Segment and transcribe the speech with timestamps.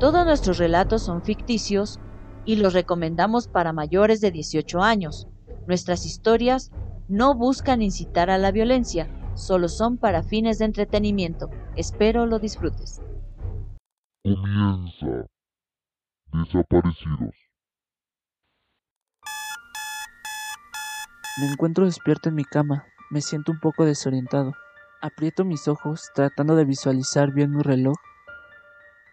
[0.00, 2.00] Todos nuestros relatos son ficticios
[2.46, 5.28] y los recomendamos para mayores de 18 años.
[5.66, 6.72] Nuestras historias
[7.06, 11.50] no buscan incitar a la violencia, solo son para fines de entretenimiento.
[11.76, 13.02] Espero lo disfrutes.
[14.24, 15.26] Comienza.
[16.32, 17.34] Desaparecidos.
[21.40, 22.86] Me encuentro despierto en mi cama.
[23.10, 24.54] Me siento un poco desorientado.
[25.02, 27.96] Aprieto mis ojos tratando de visualizar bien mi reloj.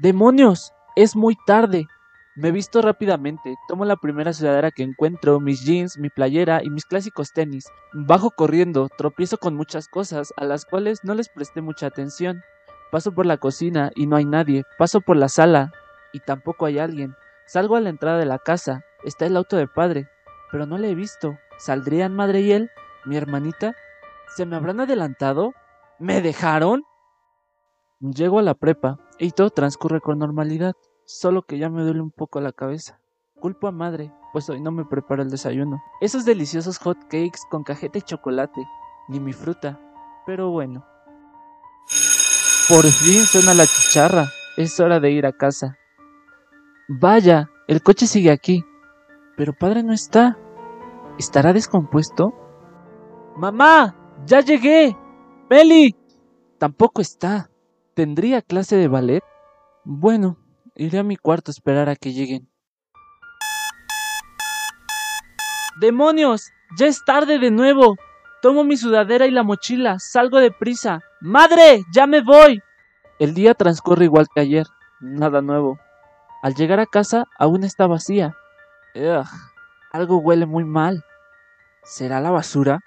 [0.00, 0.72] ¡Demonios!
[1.00, 1.88] Es muy tarde.
[2.36, 6.84] Me visto rápidamente, tomo la primera sudadera que encuentro, mis jeans, mi playera y mis
[6.84, 7.64] clásicos tenis.
[7.94, 12.42] Bajo corriendo, tropiezo con muchas cosas a las cuales no les presté mucha atención.
[12.92, 14.64] Paso por la cocina y no hay nadie.
[14.76, 15.72] Paso por la sala
[16.12, 17.14] y tampoco hay alguien.
[17.46, 18.84] Salgo a la entrada de la casa.
[19.02, 20.06] Está el auto de padre,
[20.52, 21.38] pero no le he visto.
[21.56, 22.70] ¿Saldrían madre y él?
[23.06, 23.74] ¿Mi hermanita?
[24.36, 25.54] ¿Se me habrán adelantado?
[25.98, 26.84] ¿Me dejaron?
[28.00, 30.74] Llego a la prepa y todo transcurre con normalidad,
[31.10, 33.00] solo que ya me duele un poco la cabeza.
[33.34, 35.82] Culpo a madre, pues hoy no me prepara el desayuno.
[36.00, 38.62] Esos deliciosos hot cakes con cajeta y chocolate,
[39.08, 39.80] ni mi fruta,
[40.24, 40.86] pero bueno.
[42.68, 45.76] Por fin suena la chicharra, es hora de ir a casa.
[46.88, 48.64] Vaya, el coche sigue aquí,
[49.36, 50.38] pero padre no está.
[51.18, 52.32] ¿Estará descompuesto?
[53.36, 53.96] ¡Mamá!
[54.26, 54.96] ¡Ya llegué!
[55.48, 55.96] ¡Meli!
[56.58, 57.50] Tampoco está.
[57.94, 59.24] ¿Tendría clase de ballet?
[59.84, 60.36] Bueno,
[60.80, 62.48] iré a mi cuarto a esperar a que lleguen.
[65.78, 66.50] ¡Demonios!
[66.78, 67.96] ¡Ya es tarde de nuevo!
[68.40, 71.00] Tomo mi sudadera y la mochila, salgo de prisa.
[71.20, 71.84] ¡Madre!
[71.92, 72.62] ¡Ya me voy!
[73.18, 74.66] El día transcurre igual que ayer,
[75.00, 75.78] nada nuevo.
[76.42, 78.34] Al llegar a casa aún está vacía.
[78.94, 79.26] Ugh,
[79.92, 81.04] algo huele muy mal.
[81.82, 82.80] ¿Será la basura?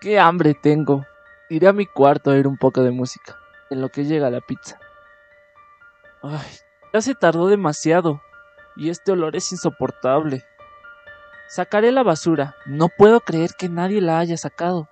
[0.00, 1.04] ¡Qué hambre tengo!
[1.50, 3.36] Iré a mi cuarto a oír un poco de música,
[3.68, 4.78] en lo que llega la pizza.
[6.22, 6.65] Ay,
[6.96, 8.22] ya se tardó demasiado,
[8.74, 10.42] y este olor es insoportable.
[11.46, 14.88] Sacaré la basura, no puedo creer que nadie la haya sacado.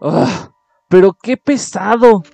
[0.00, 0.50] ¡Ah!
[0.88, 2.24] ¡Pero qué pesado!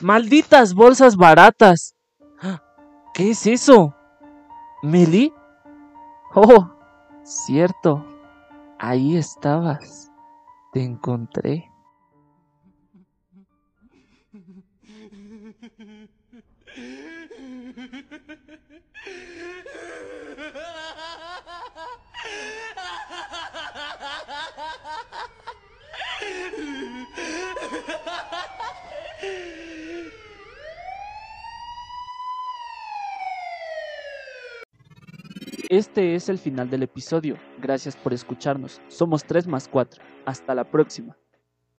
[0.00, 1.94] ¡Malditas bolsas baratas!
[3.12, 3.94] ¿Qué es eso?
[4.82, 5.30] ¿Meli?
[6.34, 6.70] Oh,
[7.24, 8.02] cierto.
[8.78, 10.10] Ahí estabas.
[10.72, 11.70] Te encontré.
[35.72, 37.38] Este es el final del episodio.
[37.58, 38.82] Gracias por escucharnos.
[38.88, 40.02] Somos 3 más 4.
[40.26, 41.16] Hasta la próxima.